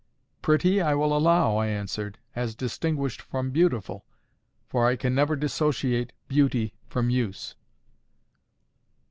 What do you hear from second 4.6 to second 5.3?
For I can